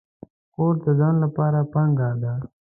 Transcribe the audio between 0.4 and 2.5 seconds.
کورس د ځان لپاره پانګه ده.